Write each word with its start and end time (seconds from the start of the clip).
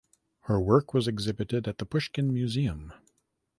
Her 0.45 0.59
work 0.59 0.95
was 0.95 1.07
exhibited 1.07 1.67
at 1.67 1.77
the 1.77 1.85
Pushkin 1.85 2.33
Museum. 2.33 2.91